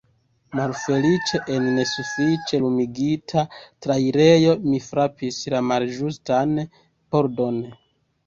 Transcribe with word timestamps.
Malfeliĉe 0.59 1.39
en 1.55 1.65
nesufiĉe 1.73 2.59
lumigita 2.63 3.43
trairejo 3.87 4.55
mi 4.71 4.81
frapis 4.87 5.37
la 5.57 5.61
malĝustan 5.69 6.57
pordon. 7.17 7.61